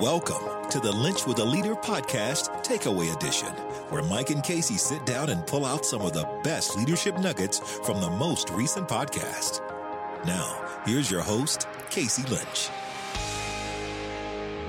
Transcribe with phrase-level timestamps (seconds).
[0.00, 3.48] Welcome to the Linch with a Leader podcast, Takeaway Edition,
[3.88, 7.60] where Mike and Casey sit down and pull out some of the best leadership nuggets
[7.78, 9.62] from the most recent podcast.
[10.26, 12.70] Now, here's your host, Casey Linch.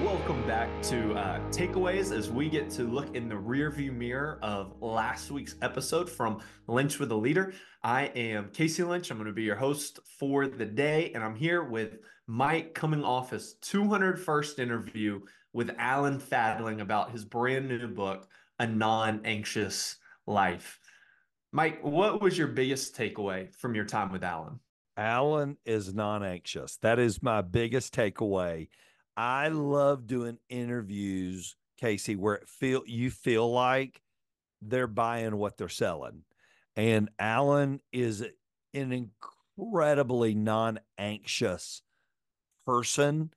[0.01, 4.81] Welcome back to uh, Takeaways as we get to look in the rearview mirror of
[4.81, 6.39] last week's episode from
[6.69, 7.53] Linch with a Leader.
[7.83, 9.11] I am Casey Linch.
[9.11, 11.97] I'm going to be your host for the day, and I'm here with
[12.27, 15.21] Mike coming off his 201st interview
[15.53, 18.27] with Alan Fadling about his brand new book,
[18.59, 20.79] A Non Anxious Life.
[21.51, 24.59] Mike, what was your biggest takeaway from your time with Alan?
[24.97, 26.77] Alan is non anxious.
[26.77, 28.67] That is my biggest takeaway
[29.17, 33.99] I love doing interviews, Casey, where it feel you feel like
[34.61, 36.21] they're buying what they're selling.
[36.75, 38.21] And Alan is
[38.75, 39.09] an
[39.57, 41.81] incredibly non-anxious
[42.67, 43.31] person.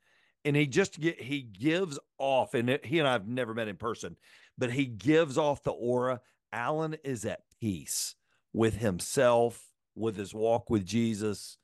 [0.44, 3.76] And he just get he gives off, and it, he and I've never met in
[3.76, 4.16] person,
[4.56, 6.22] but he gives off the aura.
[6.50, 8.14] Alan is at peace
[8.54, 9.62] with himself,
[9.94, 11.58] with his walk with Jesus,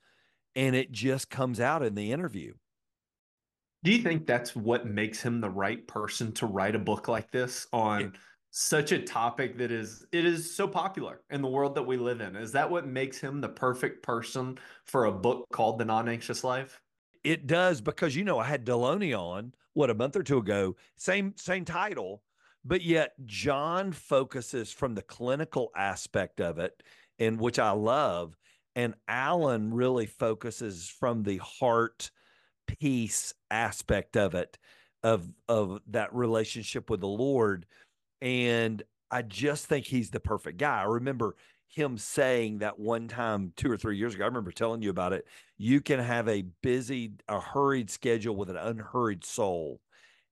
[0.55, 2.53] and it just comes out in the interview.
[3.83, 7.31] Do you think that's what makes him the right person to write a book like
[7.31, 8.09] this on yeah.
[8.51, 12.21] such a topic that is it is so popular in the world that we live
[12.21, 12.37] in?
[12.37, 16.83] Is that what makes him the perfect person for a book called The Non-Anxious Life?
[17.27, 20.77] It does because you know I had Delony on what a month or two ago,
[20.95, 22.23] same same title,
[22.65, 26.85] but yet John focuses from the clinical aspect of it,
[27.19, 28.37] and which I love,
[28.77, 32.13] and Alan really focuses from the heart
[32.69, 34.57] peace aspect of it
[35.03, 37.67] of of that relationship with the lord
[38.21, 40.81] and i just think he's the perfect guy.
[40.81, 41.37] I remember
[41.69, 45.13] him saying that one time two or three years ago i remember telling you about
[45.13, 45.27] it
[45.59, 49.81] you can have a busy a hurried schedule with an unhurried soul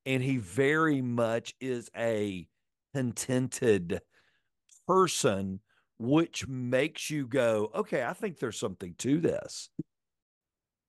[0.06, 2.46] and he very much is a
[2.94, 4.00] contented
[4.86, 5.60] person
[5.98, 9.68] which makes you go okay i think there's something to this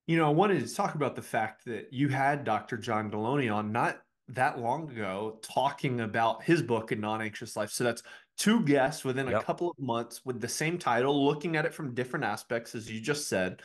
[0.08, 2.78] you know, I wanted to talk about the fact that you had Dr.
[2.78, 7.72] John Delony on not that long ago talking about his book, A Non Anxious Life.
[7.72, 8.04] So that's
[8.38, 9.42] two guests within yep.
[9.42, 12.92] a couple of months with the same title, looking at it from different aspects, as
[12.92, 13.62] you just said.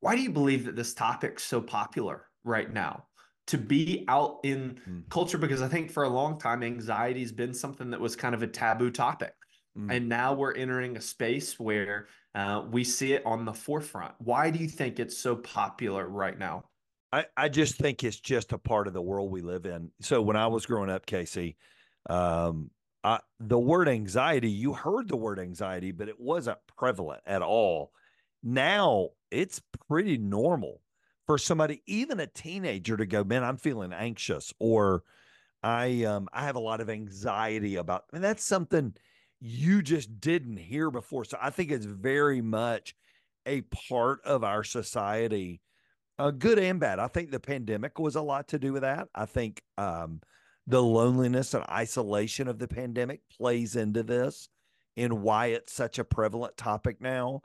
[0.00, 3.04] Why do you believe that this topic's so popular right now?
[3.48, 5.08] To be out in mm.
[5.08, 8.34] culture, because I think for a long time, anxiety has been something that was kind
[8.34, 9.32] of a taboo topic.
[9.76, 9.96] Mm.
[9.96, 14.12] And now we're entering a space where uh, we see it on the forefront.
[14.18, 16.64] Why do you think it's so popular right now?
[17.10, 19.90] I, I just think it's just a part of the world we live in.
[20.02, 21.56] So when I was growing up, Casey,
[22.10, 22.70] um,
[23.08, 27.92] I, the word anxiety, you heard the word anxiety, but it wasn't prevalent at all.
[28.42, 30.82] Now it's pretty normal
[31.26, 35.04] for somebody, even a teenager, to go, man, I'm feeling anxious, or
[35.62, 38.04] I um I have a lot of anxiety about.
[38.12, 38.94] and that's something
[39.40, 41.24] you just didn't hear before.
[41.24, 42.94] So I think it's very much
[43.46, 45.62] a part of our society,
[46.18, 46.98] uh, good and bad.
[46.98, 49.08] I think the pandemic was a lot to do with that.
[49.14, 50.20] I think um,
[50.68, 54.48] the loneliness and isolation of the pandemic plays into this
[54.96, 57.42] and why it's such a prevalent topic now.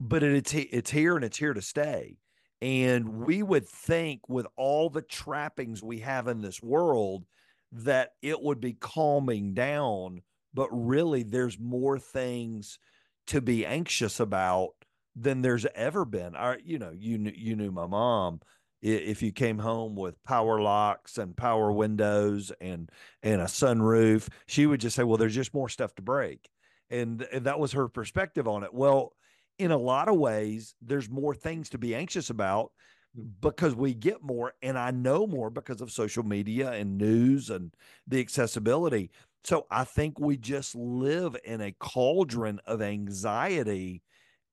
[0.00, 2.16] But it's it's here and it's here to stay.
[2.60, 7.24] And we would think with all the trappings we have in this world
[7.70, 10.22] that it would be calming down
[10.54, 12.78] but really there's more things
[13.26, 14.70] to be anxious about
[15.16, 16.36] than there's ever been.
[16.36, 18.40] I, you know, you you knew my mom.
[18.84, 22.90] If you came home with power locks and power windows and
[23.22, 26.50] and a sunroof, she would just say, "Well, there's just more stuff to break,"
[26.90, 28.74] and, and that was her perspective on it.
[28.74, 29.14] Well,
[29.58, 32.72] in a lot of ways, there's more things to be anxious about
[33.18, 33.26] mm.
[33.40, 37.72] because we get more, and I know more because of social media and news and
[38.06, 39.10] the accessibility.
[39.44, 44.02] So I think we just live in a cauldron of anxiety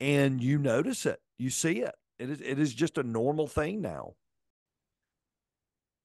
[0.01, 1.21] and you notice it.
[1.37, 1.95] You see it.
[2.19, 4.15] It is it is just a normal thing now.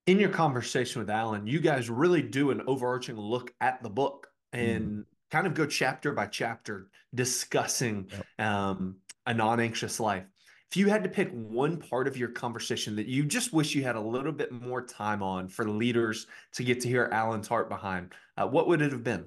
[0.06, 4.28] In your conversation with Alan, you guys really do an overarching look at the book
[4.52, 5.04] and mm.
[5.30, 8.46] kind of go chapter by chapter discussing yep.
[8.46, 8.96] um,
[9.26, 10.24] a non-anxious life
[10.70, 13.82] if you had to pick one part of your conversation that you just wish you
[13.82, 17.68] had a little bit more time on for leaders to get to hear Alan's heart
[17.68, 19.26] behind, uh, what would it have been?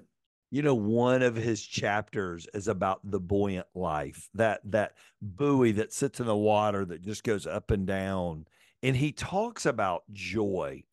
[0.52, 5.94] You know, one of his chapters is about the buoyant life, that that buoy that
[5.94, 8.46] sits in the water that just goes up and down.
[8.82, 10.84] And he talks about joy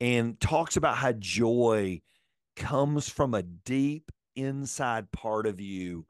[0.00, 2.00] and talks about how joy
[2.56, 6.06] comes from a deep inside part of you.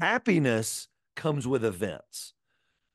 [0.00, 2.34] Happiness comes with events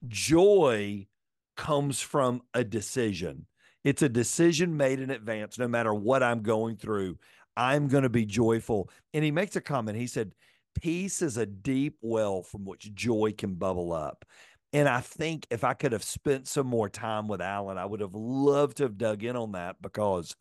[0.07, 1.07] joy
[1.55, 3.45] comes from a decision.
[3.83, 5.57] It's a decision made in advance.
[5.57, 7.17] No matter what I'm going through,
[7.55, 8.89] I'm going to be joyful.
[9.13, 9.97] And he makes a comment.
[9.97, 10.33] He said,
[10.79, 14.25] Peace is a deep well from which joy can bubble up.
[14.77, 17.99] And I think if I could have spent some more time with Alan, I would
[17.99, 20.35] have loved to have dug in on that because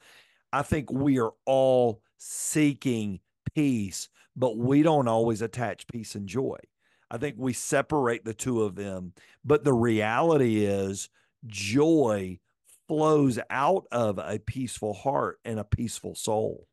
[0.52, 3.20] I think we are all seeking
[3.54, 6.58] peace, but we don't always attach peace and joy.
[7.10, 9.14] I think we separate the two of them.
[9.42, 11.08] But the reality is,
[11.46, 12.38] joy
[12.88, 16.68] flows out of a peaceful heart and a peaceful soul.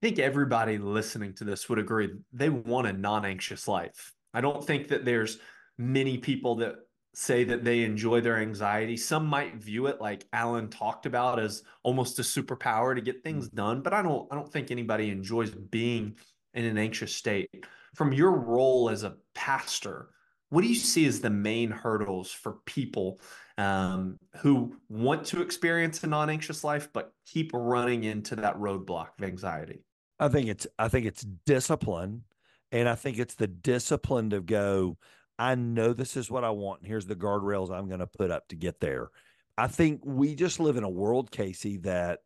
[0.00, 4.14] I think everybody listening to this would agree they want a non anxious life.
[4.32, 5.40] I don't think that there's
[5.78, 6.76] many people that
[7.14, 8.96] say that they enjoy their anxiety.
[8.96, 13.48] Some might view it like Alan talked about as almost a superpower to get things
[13.48, 13.54] mm.
[13.54, 16.16] done, but I don't I don't think anybody enjoys being
[16.54, 17.48] in an anxious state.
[17.94, 20.10] From your role as a pastor,
[20.50, 23.20] what do you see as the main hurdles for people
[23.56, 29.24] um, who want to experience a non-anxious life but keep running into that roadblock of
[29.24, 29.84] anxiety?
[30.18, 32.24] I think it's I think it's discipline,
[32.72, 34.96] and I think it's the discipline to go.
[35.38, 38.30] I know this is what I want, and here's the guardrails I'm going to put
[38.30, 39.10] up to get there.
[39.56, 42.20] I think we just live in a world, Casey, that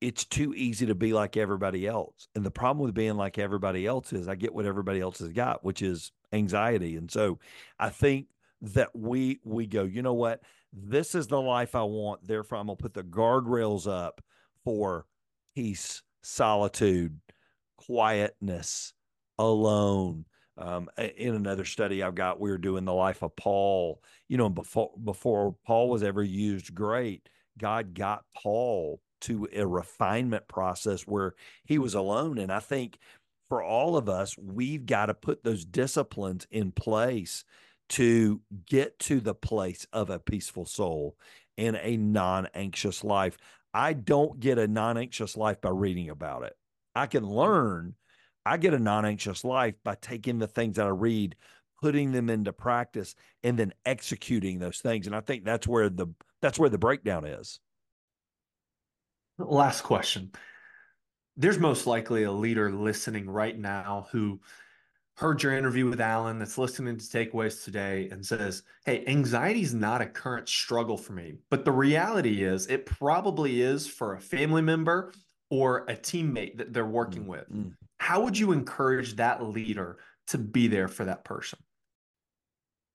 [0.00, 2.28] it's too easy to be like everybody else.
[2.34, 5.30] And the problem with being like everybody else is I get what everybody else has
[5.30, 6.96] got, which is anxiety.
[6.96, 7.38] And so
[7.78, 8.26] I think
[8.60, 10.42] that we we go, you know what?
[10.72, 12.26] This is the life I want.
[12.26, 14.20] Therefore, I'm gonna put the guardrails up
[14.64, 15.06] for
[15.54, 17.18] peace, solitude,
[17.76, 18.92] quietness,
[19.38, 20.24] alone.
[20.56, 24.02] Um, in another study I've got, we were doing the life of Paul.
[24.28, 27.28] You know, before before Paul was ever used great,
[27.58, 31.34] God got Paul to a refinement process where
[31.64, 32.38] he was alone.
[32.38, 32.98] And I think
[33.48, 37.44] for all of us, we've got to put those disciplines in place
[37.90, 41.16] to get to the place of a peaceful soul
[41.56, 43.36] and a non anxious life.
[43.72, 46.56] I don't get a non anxious life by reading about it.
[46.94, 47.94] I can learn.
[48.46, 51.36] I get a non anxious life by taking the things that I read,
[51.80, 55.06] putting them into practice, and then executing those things.
[55.06, 56.08] And I think that's where the
[56.42, 57.60] that's where the breakdown is.
[59.38, 60.32] Last question.
[61.36, 64.40] There's most likely a leader listening right now who
[65.16, 69.74] heard your interview with Alan that's listening to takeaways today and says, Hey, anxiety is
[69.74, 71.34] not a current struggle for me.
[71.50, 75.12] But the reality is, it probably is for a family member
[75.54, 77.30] or a teammate that they're working mm-hmm.
[77.30, 77.52] with.
[77.52, 77.76] Mm.
[77.98, 81.60] How would you encourage that leader to be there for that person?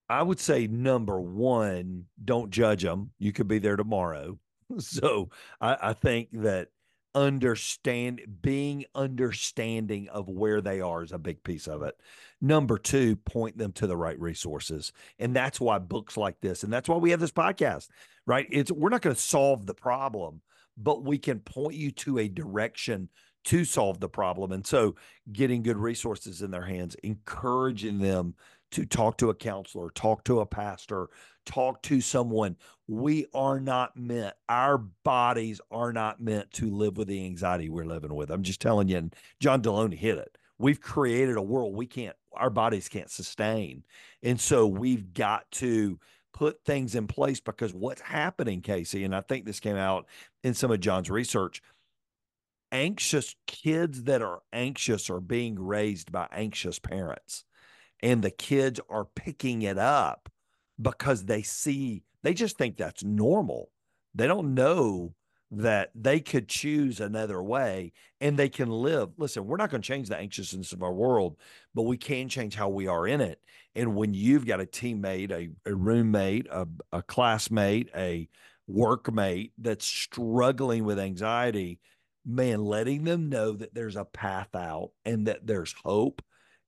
[0.10, 3.12] I would say number one, don't judge them.
[3.18, 4.38] You could be there tomorrow.
[4.78, 5.30] So
[5.60, 6.68] I, I think that
[7.16, 11.96] understand being understanding of where they are is a big piece of it
[12.40, 16.72] number two point them to the right resources and that's why books like this and
[16.72, 17.88] that's why we have this podcast
[18.28, 20.40] right it's we're not going to solve the problem
[20.78, 23.10] but we can point you to a direction
[23.46, 24.96] to solve the problem and so
[25.32, 28.36] getting good resources in their hands encouraging them
[28.72, 31.10] to talk to a counselor talk to a pastor
[31.50, 32.56] talk to someone.
[32.88, 37.86] We are not meant, our bodies are not meant to live with the anxiety we're
[37.86, 38.30] living with.
[38.30, 40.38] I'm just telling you, and John Delony hit it.
[40.60, 43.84] We've created a world we can't, our bodies can't sustain.
[44.22, 46.00] And so we've got to
[46.40, 50.06] put things in place because what's happening, Casey, and I think this came out
[50.42, 51.62] in some of John's research
[52.72, 57.44] anxious kids that are anxious are being raised by anxious parents
[58.02, 60.30] and the kids are picking it up
[60.82, 63.70] because they see, they just think that's normal.
[64.16, 65.16] They don't know
[65.52, 67.92] that they could choose another way
[68.22, 69.10] and they can live.
[69.18, 71.38] Listen, we're not going to change the anxiousness of our world,
[71.74, 73.42] but we can change how we are in it.
[73.76, 78.30] And when you've got a teammate, a, a roommate, a, a classmate, a
[78.70, 81.80] workmate that's struggling with anxiety,
[82.26, 86.22] man, letting them know that there's a path out and that there's hope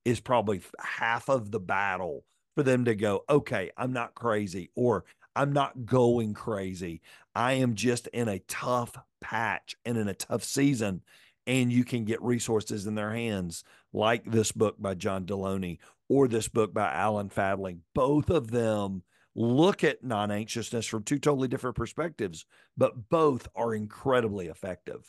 [0.06, 2.24] is probably half of the battle
[2.56, 7.02] for them to go, okay, I'm not crazy or I'm not going crazy.
[7.36, 11.02] I am just in a tough patch and in a tough season.
[11.48, 16.28] And you can get resources in their hands, like this book by John Delony or
[16.28, 17.82] this book by Alan Fadling.
[17.96, 22.46] Both of them look at non anxiousness from two totally different perspectives,
[22.78, 25.06] but both are incredibly effective.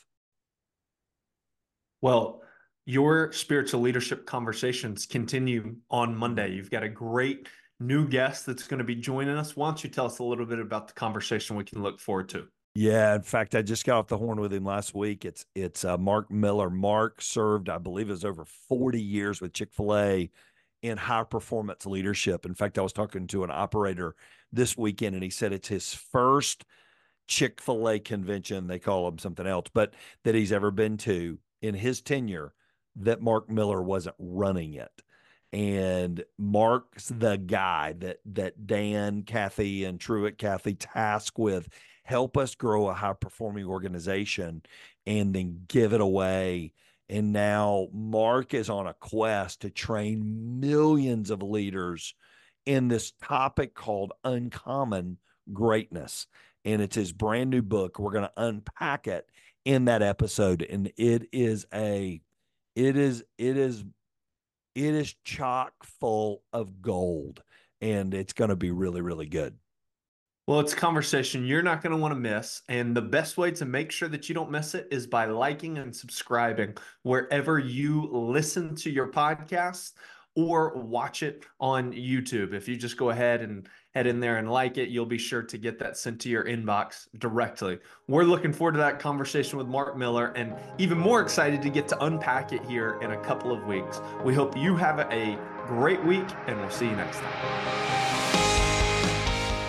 [2.01, 2.43] Well,
[2.85, 6.53] your spiritual leadership conversations continue on Monday.
[6.53, 7.49] You've got a great
[7.83, 9.57] new guest that's going to be joining us.
[9.57, 12.29] Why don't you tell us a little bit about the conversation we can look forward
[12.31, 12.47] to?
[12.75, 15.25] Yeah, in fact, I just got off the horn with him last week.
[15.25, 16.71] It's it's uh, Mark Miller.
[16.71, 20.31] Mark served, I believe, it was over forty years with Chick Fil A
[20.81, 22.47] in high performance leadership.
[22.47, 24.17] In fact, I was talking to an operator
[24.53, 26.65] this weekend, and he said it's his first
[27.29, 31.39] Chick fil A convention, they call them something else, but that he's ever been to
[31.61, 32.53] in his tenure
[32.97, 34.91] that Mark Miller wasn't running it.
[35.53, 37.19] And Mark's mm-hmm.
[37.19, 41.69] the guy that that Dan, Cathy, and Truett Cathy task with
[42.05, 44.63] help us grow a high performing organization
[45.07, 46.73] and then give it away.
[47.09, 52.15] And now Mark is on a quest to train millions of leaders
[52.65, 55.19] in this topic called uncommon
[55.53, 56.27] greatness.
[56.65, 57.99] And it's his brand new book.
[57.99, 59.27] We're going to unpack it
[59.65, 60.63] in that episode.
[60.63, 62.21] And it is a,
[62.75, 63.85] it is, it is,
[64.75, 67.43] it is chock full of gold.
[67.81, 69.57] And it's going to be really, really good.
[70.47, 72.63] Well, it's a conversation you're not going to want to miss.
[72.69, 75.79] And the best way to make sure that you don't miss it is by liking
[75.79, 79.93] and subscribing wherever you listen to your podcast
[80.35, 82.55] or watch it on YouTube.
[82.55, 85.43] If you just go ahead and head in there and like it, you'll be sure
[85.43, 87.79] to get that sent to your inbox directly.
[88.09, 91.89] We're looking forward to that conversation with Mark Miller and even more excited to get
[91.89, 94.01] to unpack it here in a couple of weeks.
[94.25, 97.93] We hope you have a great week and we'll see you next time.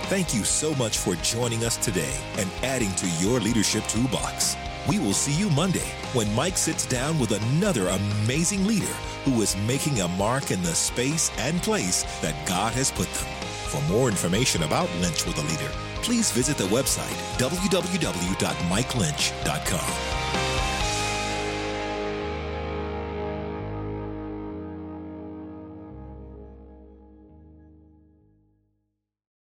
[0.07, 4.55] Thank you so much for joining us today and adding to your leadership toolbox.
[4.87, 9.55] We will see you Monday when Mike sits down with another amazing leader who is
[9.65, 13.25] making a mark in the space and place that God has put them.
[13.69, 15.71] For more information about Linch with a Leader,
[16.01, 20.22] please visit the website www.mikelinch.com.